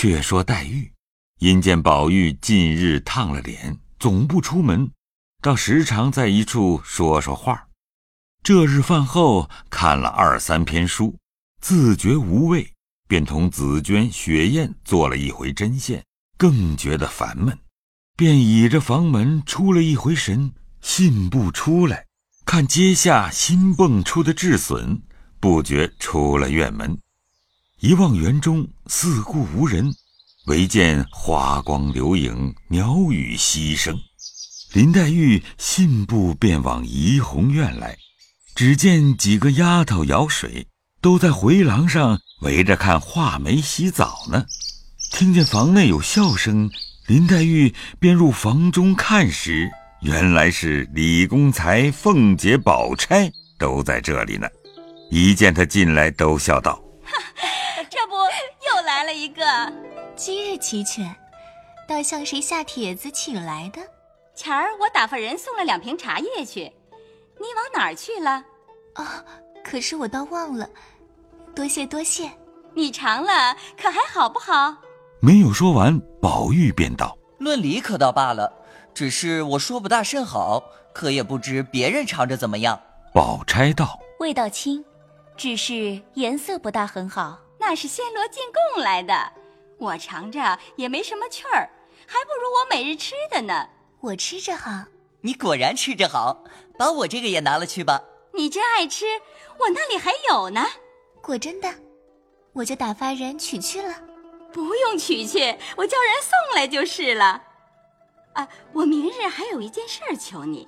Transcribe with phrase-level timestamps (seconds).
[0.00, 0.92] 却说黛玉，
[1.40, 4.88] 因见宝玉近日烫了脸，总不出门，
[5.42, 7.66] 倒时常在一处说说话。
[8.44, 11.16] 这日饭后看了二三篇书，
[11.60, 12.70] 自觉无味，
[13.08, 16.04] 便同紫鹃、雪雁做了一回针线，
[16.36, 17.58] 更觉得烦闷，
[18.16, 22.06] 便倚着房门出了一回神，信步出来，
[22.46, 25.02] 看阶下新蹦出的稚笋，
[25.40, 26.96] 不觉出了院门。
[27.80, 29.94] 一望园中四顾无人，
[30.46, 33.96] 唯见花光流影，鸟语溪声。
[34.72, 37.96] 林黛玉信步便往怡红院来，
[38.56, 40.66] 只见几个丫头舀水，
[41.00, 44.44] 都在回廊上围着看画眉洗澡呢。
[45.12, 46.68] 听见房内有笑声，
[47.06, 49.70] 林黛玉便入房中看时，
[50.02, 54.48] 原来是李公才、凤姐、宝钗都在这里呢。
[55.12, 56.82] 一见她进来，都笑道。
[59.04, 59.42] 了一个，
[60.14, 61.14] 今日齐全，
[61.86, 63.80] 倒像谁下帖子请来的。
[64.34, 66.72] 前儿我打发人送了两瓶茶叶去，
[67.40, 68.44] 你往哪儿去了？
[68.96, 69.04] 哦，
[69.64, 70.68] 可是我倒忘了，
[71.54, 72.30] 多谢多谢。
[72.74, 74.76] 你尝了，可还好不好？
[75.20, 78.52] 没有说完，宝玉便道：“论理可倒罢了，
[78.94, 82.80] 只是我说不大甚好，可也不知别人尝着怎么样。”
[83.14, 84.84] 宝钗道：“味道轻，
[85.36, 89.30] 只是颜色不大很好。”那是暹罗进贡来的，
[89.76, 91.68] 我尝着也没什么趣儿，
[92.06, 93.68] 还不如我每日吃的呢。
[94.00, 94.86] 我吃着好，
[95.20, 96.44] 你果然吃着好，
[96.78, 98.02] 把我这个也拿了去吧。
[98.32, 99.04] 你真爱吃，
[99.58, 100.64] 我那里还有呢。
[101.20, 101.70] 果真的，
[102.54, 103.94] 我就打发人取去了。
[104.50, 107.42] 不用取去，我叫人送来就是了。
[108.32, 110.66] 啊，我明日还有一件事求你，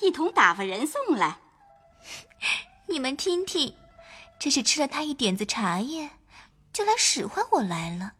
[0.00, 1.38] 一同打发人送来。
[2.90, 3.72] 你们听听，
[4.36, 6.10] 这是吃了他一点子茶叶。
[6.80, 8.12] 就来使唤我来了，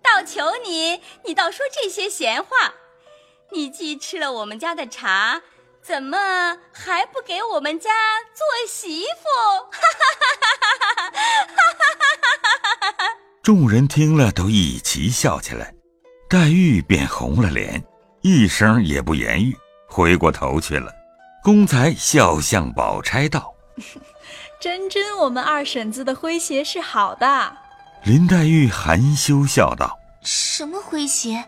[0.00, 2.72] 倒求你，你倒说这些闲话。
[3.50, 5.42] 你既吃了我们家的茶，
[5.82, 7.90] 怎么还不给我们家
[8.32, 9.28] 做媳妇？
[9.72, 11.66] 哈哈哈哈
[12.30, 13.04] 哈哈！
[13.42, 15.74] 众人听了都一齐笑起来，
[16.28, 17.82] 黛玉便红了脸，
[18.22, 20.92] 一声也不言语，回过头去了。
[21.42, 23.52] 公才笑向宝钗道
[24.62, 27.56] ：“真真，我们二婶子的诙谐是好的。”
[28.04, 31.44] 林黛玉含羞笑道：“什么诙谐，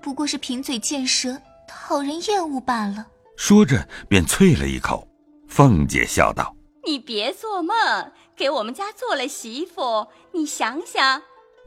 [0.00, 5.06] 不过是贫嘴贱舌，讨人厌恶罢了。”说着便啐了一口。
[5.48, 6.54] 凤姐笑道
[6.86, 11.22] ：“你别做梦，给我们家做了媳妇，你想想。”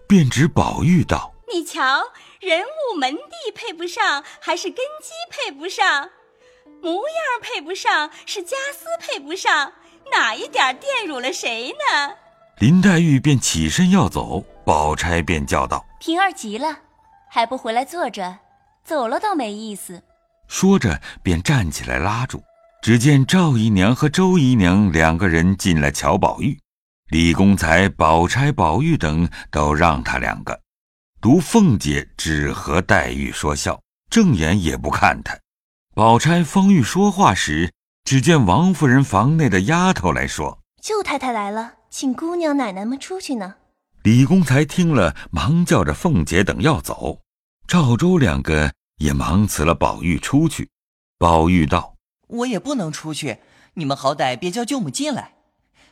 [0.08, 6.10] 便指宝玉道：“你瞧，人物门第配不上，还是根基配不上？
[6.82, 9.74] 模样配不上，是家私配不上，
[10.14, 12.16] 哪一点玷辱了谁呢？”
[12.62, 16.68] 林黛玉便起身要走，宝钗便叫道：“平儿急了，
[17.28, 18.38] 还不回来坐着？
[18.86, 20.04] 走了倒没意思。”
[20.48, 22.40] 说着便站起来拉住。
[22.84, 26.56] 只见赵姨娘和周姨娘两个人进来瞧宝玉，
[27.10, 30.62] 李公才、宝钗、宝玉等都让他两个，
[31.20, 35.36] 独凤姐只和黛玉说笑，正眼也不看他。
[35.96, 37.72] 宝钗方玉说话时，
[38.04, 43.56] 只见王夫人房内的丫头来说：“舅太太来了。”请姑娘奶奶们出去呢。
[44.04, 47.20] 李公才听了，忙叫着凤姐等要走。
[47.68, 50.70] 赵州两个也忙辞了宝玉出去。
[51.20, 51.98] 宝玉道
[52.30, 53.40] ：“我也不能出去，
[53.74, 55.34] 你们好歹别叫舅母进来。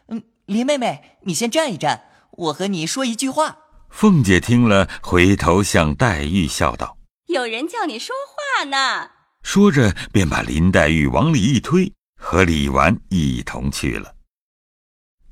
[0.08, 3.58] 嗯，林妹妹，你先站一站，我和你说一句话。”
[3.92, 8.16] 凤姐听了，回头向黛玉笑道：“有人叫你说
[8.58, 9.12] 话呢。”
[9.44, 14.16] 说着，便把林黛玉往里一推，和李纨一同去了。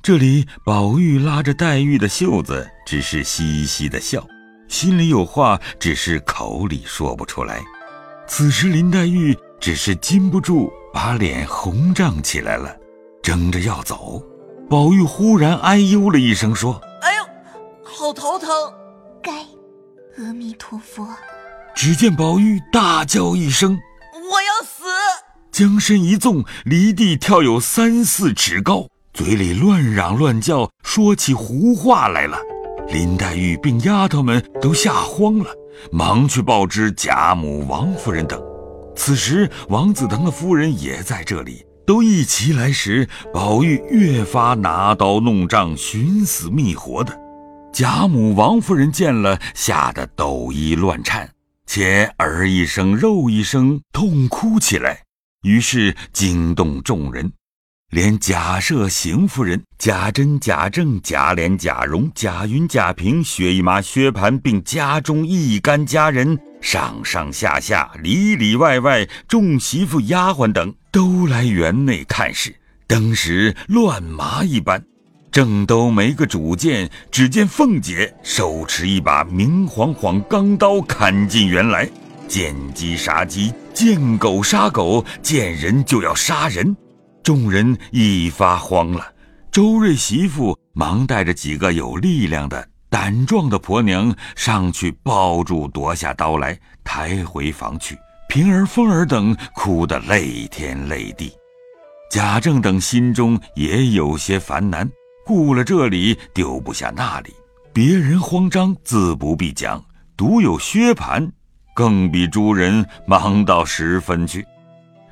[0.08, 4.26] 这里，宝玉拉着黛玉的袖子，只是嘻嘻的笑，
[4.70, 7.62] 心里有话，只是口里说不出来。
[8.26, 12.74] 此时，林黛玉只是禁不住把脸红胀起来了，
[13.22, 14.24] 争着要走。
[14.70, 17.24] 宝玉忽然哎呦了一声，说：“哎呦，
[17.84, 18.48] 好头疼！”
[19.22, 19.46] 该，
[20.20, 21.06] 阿弥陀佛。
[21.76, 23.78] 只见宝玉大叫一声
[24.32, 24.86] ：“我要死！”
[25.52, 28.88] 将身一纵，离地跳有三四尺高。
[29.18, 32.38] 嘴里乱嚷乱叫，说起胡话来了。
[32.90, 35.50] 林黛玉并丫头们都吓慌了，
[35.92, 38.40] 忙去报知贾母、王夫人等。
[38.96, 47.12] 此时王子腾的夫人也在这里，都一齐来时，宝玉越发拿刀弄杖，寻死觅活的。
[47.74, 51.28] 贾母、王夫人见了，吓得抖衣乱颤，
[51.66, 55.02] 且儿一声肉一声，痛哭起来，
[55.42, 57.32] 于是惊动众人。
[57.92, 72.54] 连假设、邢夫人、贾珍、贾政、贾琏、贾蓉、贾云、贾平、薛姨妈、薛蟠，并家中一干家人，上上下下、里里外外，众媳妇、丫鬟等，都来园内看事，
[72.88, 74.84] 登时乱麻一般。
[75.32, 81.90] 正都没个主见，只见凤姐手持一把明晃晃钢刀，砍进园来，
[82.28, 86.76] 见鸡杀鸡，见狗杀狗，见人就要杀人。
[87.28, 89.06] 众人一发慌了。
[89.52, 97.98] 周瑞媳妇忙带着几个有力量的、胆壮的婆娘上去抱住，夺下刀来，抬回房去。
[98.30, 101.30] 平儿、凤儿等哭得泪天泪地。
[102.10, 104.90] 贾政等心中也有些烦难。
[105.26, 107.34] 顾了这里，丢不下那里。
[107.74, 109.84] 别人慌张自不必讲，
[110.16, 111.30] 独有薛蟠，
[111.76, 114.48] 更比诸人忙到十分去。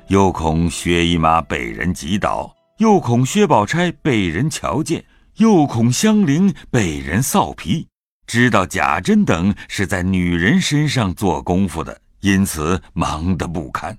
[0.08, 5.04] 又恐薛姨妈被人挤倒，又恐薛宝钗被人瞧见，
[5.36, 7.88] 又恐香菱被人臊皮。
[8.26, 13.96] 知道贾珍等是在女人身上做功夫的，因此忙得不堪。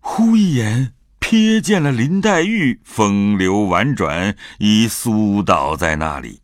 [0.00, 0.94] 忽一眼。
[1.20, 6.40] 瞥见了林黛玉，风流婉转，已苏倒在那里。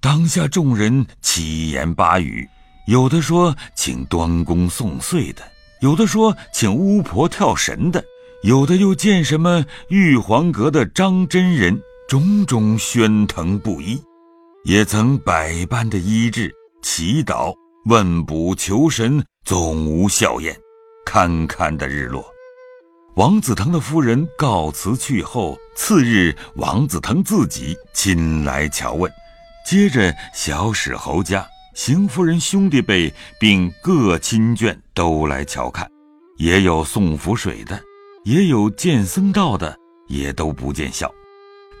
[0.00, 2.48] 当下众人七言八语，
[2.88, 5.42] 有的说请端公送岁的，
[5.80, 8.04] 有的说请巫婆跳神的，
[8.42, 14.02] 有的又见什么玉皇阁的张真人，种种喧腾不已，
[14.64, 16.52] 也曾百般的医治、
[16.82, 17.54] 祈祷、
[17.86, 20.56] 问卜求神，总无效验。
[21.06, 22.24] 堪堪的日落。
[23.14, 29.10] 王子腾的夫人告辞去后，次日王子腾自己亲来瞧问，
[29.64, 31.46] 接着小史侯家、
[31.78, 35.88] 邢夫人兄弟辈并各亲眷都来瞧看，
[36.36, 37.80] 也有送符水的，
[38.24, 39.78] 也有见僧道的，
[40.08, 41.08] 也都不见效。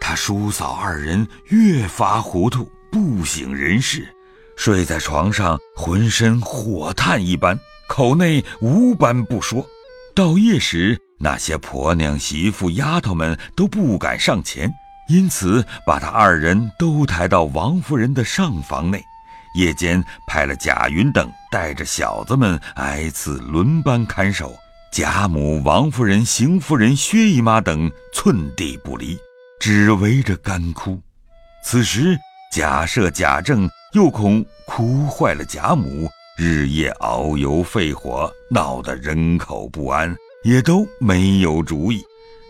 [0.00, 4.08] 他叔嫂二人越发糊涂，不省人事，
[4.54, 7.58] 睡在床上，浑身火炭一般，
[7.88, 9.66] 口内无般不说。
[10.14, 10.96] 到夜时。
[11.20, 14.72] 那些婆娘、媳妇、丫头们都不敢上前，
[15.08, 19.02] 因此把他二人都抬到王夫人的上房内。
[19.54, 24.54] 夜间派了贾云等带着小子们挨次轮班看守，
[24.92, 29.18] 贾母、王夫人、邢夫人、薛姨妈等寸地不离，
[29.60, 31.00] 只围着干哭。
[31.64, 32.16] 此时
[32.52, 36.08] 贾赦、贾政又恐哭坏了贾母，
[36.38, 40.14] 日夜熬油肺火，闹得人口不安。
[40.44, 42.00] 也都没有主意，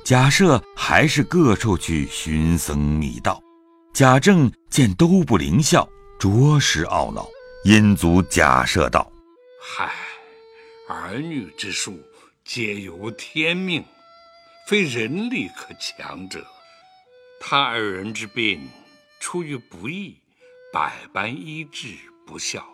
[0.05, 3.41] 贾赦还是各处去寻僧觅道。
[3.95, 7.29] 贾政见都不灵效，着实懊恼，
[7.65, 9.11] 因阻贾赦道
[9.63, 9.95] ：“嗨，
[10.89, 12.03] 儿女之术
[12.45, 13.85] 皆由天命，
[14.67, 16.45] 非人力可强者。
[17.39, 18.69] 他二人之病
[19.21, 20.21] 出于不义，
[20.73, 21.95] 百般医治
[22.27, 22.67] 不效，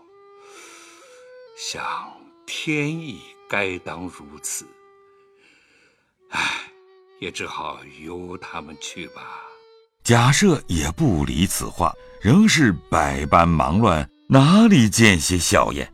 [1.59, 4.67] 想天意该当如此。”
[6.33, 6.73] 唉，
[7.21, 9.43] 也只好由他们去吧。
[10.05, 11.91] 贾赦也不理此话，
[12.21, 15.91] 仍是百般忙乱，哪里见些笑颜？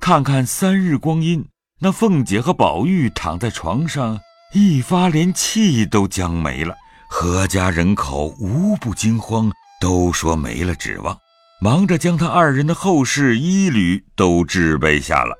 [0.00, 1.44] 看看三日光阴，
[1.78, 4.18] 那凤姐和宝玉躺在床上，
[4.54, 6.74] 一发连气都将没了。
[7.10, 11.14] 何家人口无不惊慌，都说没了指望，
[11.60, 15.36] 忙着将他二人的后事一缕都置备下了。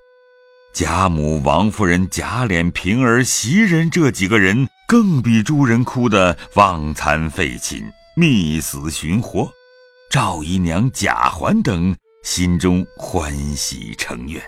[0.75, 9.51] 贾母、王夫人、贾琏、平儿、袭人这几个人，更比诸人哭得忘餐废寝、觅死寻活。
[10.11, 14.43] 赵姨娘、贾环等心中欢喜成愿。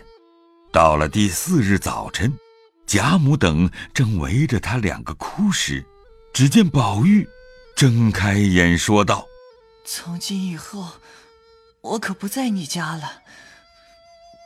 [0.71, 2.31] 到了第四日早晨，
[2.87, 5.83] 贾母等正围着他两个哭时，
[6.35, 7.27] 只见宝玉
[7.75, 9.27] 睁开眼说道
[9.87, 10.87] ：“从今以后，
[11.81, 13.23] 我可不在你家了。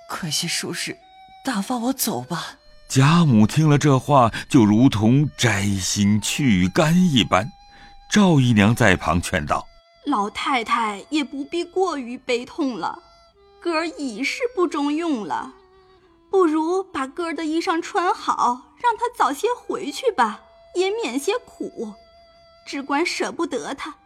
[0.09, 0.97] 快些收拾。”
[1.45, 2.59] 打发我走吧。
[2.88, 7.50] 贾母听了这话，就如同摘心去肝一般。
[8.10, 9.66] 赵姨娘在旁劝道
[10.06, 12.98] ：“老太太也不必过于悲痛了，
[13.60, 15.52] 哥儿已是不中用了，
[16.30, 20.40] 不如把哥儿的衣裳穿好，让他早些回去吧，
[20.75, 21.92] 也免些苦。
[22.66, 23.96] 只管舍不得他，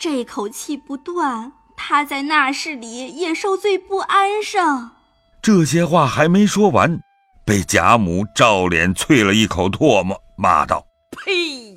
[0.00, 4.90] 这口气不断，他在那室里也受罪不安生。”
[5.40, 7.00] 这些话还没说完，
[7.44, 11.71] 被贾母照脸啐了一口唾沫，骂道：“呸！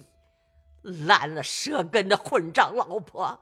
[1.07, 3.41] 烂了舌根的混账老婆，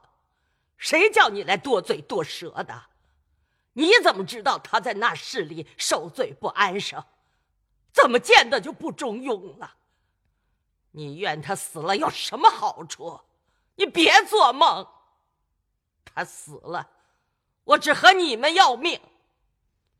[0.78, 2.84] 谁叫你来多嘴多舌的？
[3.74, 7.04] 你怎么知道他在那室里受罪不安生？
[7.92, 9.74] 怎么见得就不中用了？
[10.92, 13.20] 你怨他死了有什么好处？
[13.74, 14.86] 你别做梦。
[16.04, 16.88] 他死了，
[17.64, 19.00] 我只和你们要命。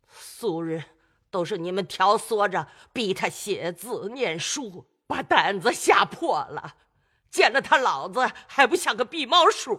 [0.08, 0.82] 素日
[1.30, 6.76] 都是你们挑唆着逼他写字念书，把胆子吓破了。
[7.34, 9.76] 见了他老子还不像个避猫鼠，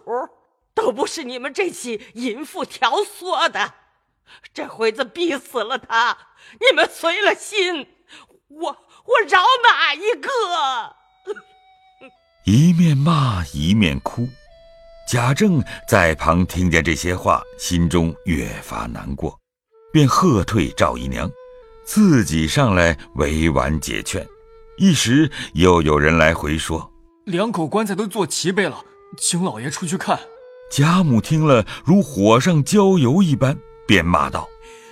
[0.74, 3.72] 都不是你们这些淫妇挑唆的。
[4.52, 6.18] 这回子逼死了他，
[6.60, 7.88] 你们随了心，
[8.48, 10.96] 我我饶哪一个？
[12.44, 14.28] 一面骂一面哭，
[15.08, 19.40] 贾政在旁听见这些话，心中越发难过，
[19.90, 21.30] 便喝退赵姨娘，
[21.86, 24.28] 自己上来委婉解劝。
[24.76, 26.92] 一时又有人来回说
[27.26, 28.84] ：“两口棺材都做齐备了，
[29.18, 30.18] 请老爷出去看。”
[30.70, 33.56] 贾母听了，如火上浇油一般。
[33.86, 34.48] 便骂道：“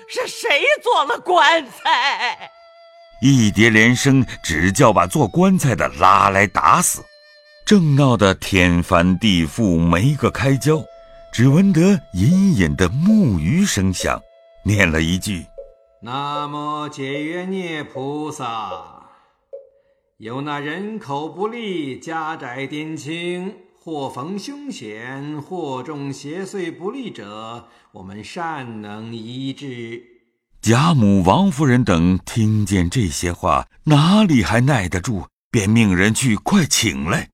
[0.09, 2.51] 是谁做了棺材？”
[3.23, 7.03] 一叠连声，只叫把做棺材的拉来打死。
[7.65, 10.83] 正闹得天翻地覆，没个开交，
[11.33, 14.21] 只闻得隐隐的木鱼声响，
[14.65, 15.47] 念了一句
[16.03, 19.03] ：“南无解元涅菩萨。”
[20.19, 23.53] 有那人口不利，家宅颠倾。
[23.77, 30.03] 或逢凶险，或中邪祟不利者，我们善能医治。
[30.63, 35.27] 贾母、王夫人等听见这些话，哪里还耐得住？
[35.51, 37.29] 便命人去快请来。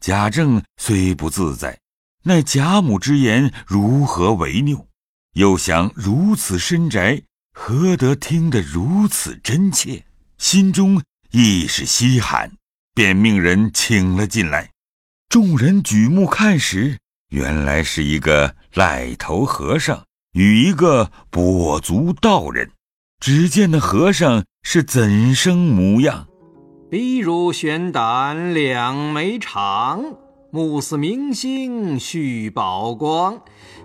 [0.00, 1.78] 贾政虽不自在，
[2.24, 4.88] 奈贾母之言如何为拗？
[5.32, 7.22] 又想如此深宅，
[7.54, 10.04] 何得听得如此真切？
[10.36, 11.00] 心中
[11.38, 12.52] 亦是稀罕，
[12.94, 14.70] 便命人请了进来。
[15.28, 16.96] 众人举目看时，
[17.28, 20.02] 原来是一个癞头和尚
[20.32, 22.70] 与一个跛足道人。
[23.20, 26.26] 只见那和尚是怎生模样？
[26.90, 30.02] 鼻如悬胆，两眉长，
[30.50, 33.42] 目似明星续宝光。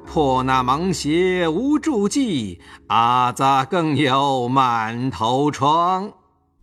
[0.08, 6.14] 破那芒鞋无助迹，阿扎更有满头疮。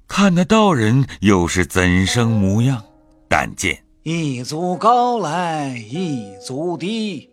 [0.09, 2.83] 看那道人又是怎生模样？
[3.29, 3.85] 但见。
[4.03, 7.29] 一足高来一足低，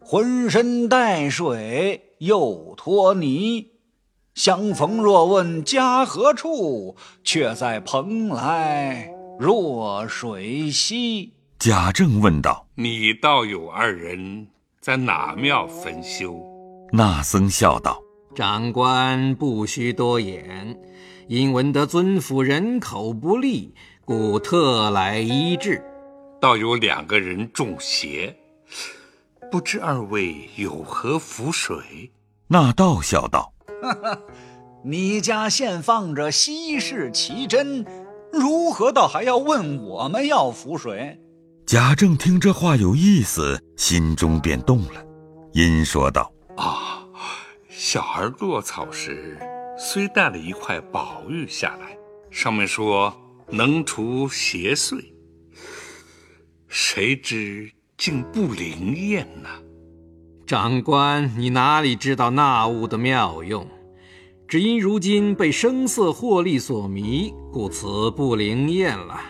[0.00, 3.66] 浑身带水又脱泥。
[4.34, 11.32] 相逢若问家何处，却在蓬莱若水西。
[11.58, 14.46] 贾政问道：“你道有二人
[14.80, 16.38] 在哪庙分修？”
[16.92, 18.00] 那僧笑道
[18.36, 20.78] ：“长官不需多言，
[21.28, 25.84] 因闻得尊府人口不利，故特来医治。”
[26.40, 28.34] 倒有两个人中邪，
[29.50, 32.10] 不知二位有何符水？
[32.46, 33.52] 那道笑道
[34.82, 37.84] ：“你家现放着稀世奇珍，
[38.32, 41.20] 如何倒还要问我们要符水？”
[41.66, 45.04] 贾政听这话有意思，心中便动了，
[45.52, 47.04] 因说道：“啊，
[47.68, 49.36] 小儿落草时
[49.80, 51.96] 虽带了一块宝玉下来，
[52.32, 53.14] 上面说
[53.48, 55.00] 能除邪祟。”
[56.66, 59.48] 谁知竟不灵验呢？
[60.46, 63.66] 长官，你哪里知道那物的妙用？
[64.48, 69.20] 只因如今被声色获利所迷，故此不灵验了。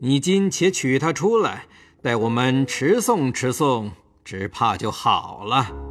[0.00, 1.66] 你今且取它出来，
[2.00, 3.90] 待我们持诵持诵，
[4.24, 5.83] 只怕就好了。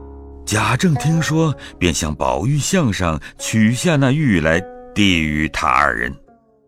[0.46, 4.62] 贾政听说，便向宝玉像上取下那玉来，
[4.94, 6.14] 递与他二人。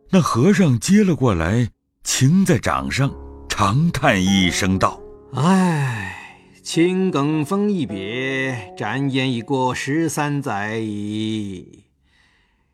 [0.09, 1.67] 那和尚接了过来，
[2.03, 3.13] 擎在掌上。
[3.47, 4.99] 长叹一声道
[5.33, 6.13] ：“唉，
[6.61, 11.85] 青埂峰一别，转眼已过十三载矣。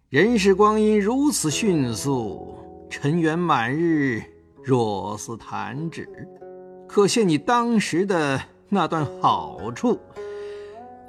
[0.10, 2.58] 人世光阴如此迅速，
[2.90, 4.24] 尘缘满日，
[4.64, 6.10] 若似弹指。
[6.88, 10.00] 可见你当时的那段好处。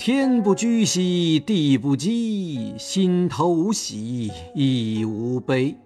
[0.04, 5.76] 天不居兮，地不羁，心头无喜亦无悲，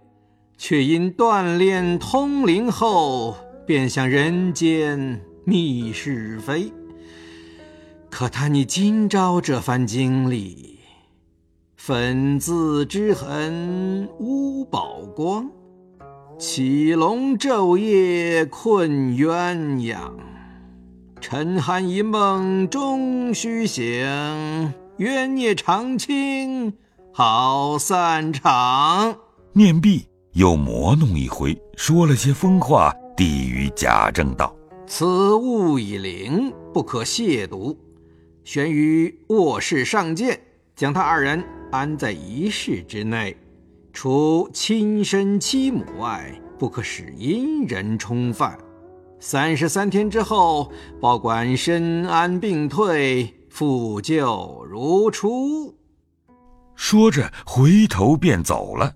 [0.56, 6.72] 却因锻炼通灵后。”便向人间觅是非。
[8.08, 10.78] 可叹你今朝这番经历，
[11.76, 15.50] 粉字之痕无宝光，
[16.38, 20.10] 起龙昼夜困鸳鸯，
[21.20, 23.84] 沉酣一梦终须醒，
[24.98, 26.72] 冤孽长青
[27.12, 29.16] 好散场。
[29.52, 32.94] 念毕，又磨弄一回，说了些疯话。
[33.16, 34.54] 递与贾政道
[34.86, 37.74] ：“此物已灵，不可亵渎。
[38.44, 40.38] 悬于卧室上见，
[40.76, 41.42] 将他二人
[41.72, 43.34] 安在一室之内，
[43.90, 48.58] 除亲生妻母外，不可使阴人冲犯。
[49.18, 50.70] 三十三天之后，
[51.00, 55.74] 保管身安病退，复旧如初。
[56.74, 58.94] 说着，回头便走了。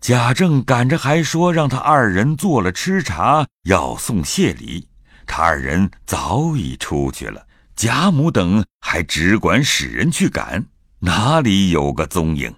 [0.00, 4.86] 贾政赶着还说让他二人做了吃茶，要送谢礼。
[5.26, 10.64] 他二人早已出去了，贾母等还只管使人去赶，
[11.00, 12.54] 哪里有个踪影？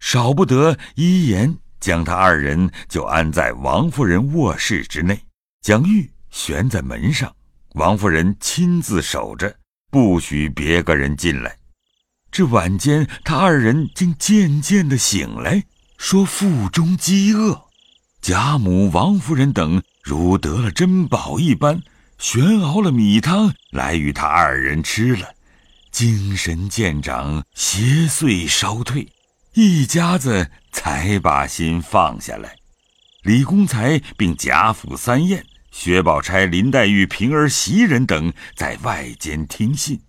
[0.00, 5.20] 少不得一言将他二人就安在王夫人卧室之内，
[5.60, 7.34] 将玉悬在门上，
[7.74, 9.52] 王夫人亲自守着，
[9.90, 11.56] 不许别个人进来。
[12.30, 15.64] 这晚间，他二人竟渐渐的醒来，
[15.96, 17.60] 说腹中饥饿。
[18.22, 21.82] 贾母、王夫人等如得了珍宝一般，
[22.18, 25.34] 悬熬了米汤来与他二人吃了，
[25.90, 29.08] 精神渐长，邪祟稍退，
[29.54, 32.54] 一家子才把心放下来。
[33.22, 35.44] 李公才并贾府三宴，
[35.80, 40.00] 薛宝钗、林黛玉、平儿、袭人等在外间听信。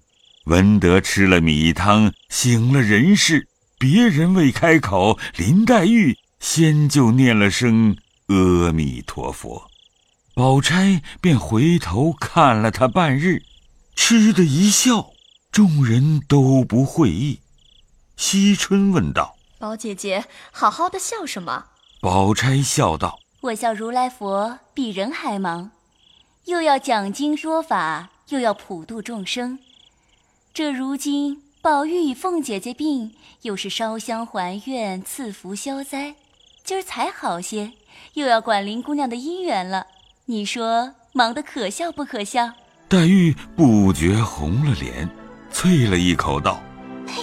[0.45, 3.47] 闻得吃了米汤，醒了人事，
[3.77, 7.95] 别人未开口，林黛玉先就念了声
[8.29, 9.69] 阿弥陀佛，
[10.33, 13.43] 宝钗便回头看了他半日，
[13.95, 15.11] 嗤的一笑，
[15.51, 17.41] 众人都不会意。
[18.17, 21.65] 惜春问道：“宝姐姐，好好的笑什么？”
[22.01, 25.71] 宝钗笑道：“我笑如来佛比人还忙，
[26.45, 29.59] 又要讲经说法，又要普度众生。”
[30.53, 36.15] 这如今宝玉与凤姐姐病，又是烧香还愿、赐福消灾，
[36.65, 37.71] 今儿才好些，
[38.15, 39.87] 又要管林姑娘的姻缘了。
[40.25, 42.51] 你说忙得可笑不可笑？
[42.89, 45.09] 黛玉不觉红了脸，
[45.53, 46.61] 啐了一口道
[47.07, 47.21] ：“呸！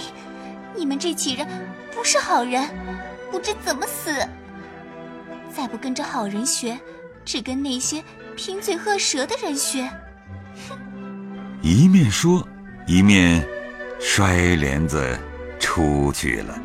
[0.75, 1.47] 你们这几人
[1.93, 2.67] 不是好人，
[3.31, 4.11] 不知怎么死。
[5.57, 6.79] 再不跟着好人学，
[7.25, 8.03] 只跟那些
[8.35, 9.89] 贫嘴恶舌的人学。”
[10.69, 10.77] 哼！
[11.63, 12.47] 一面说。
[12.85, 13.45] 一面
[13.99, 15.19] 摔帘子
[15.59, 16.57] 出去了。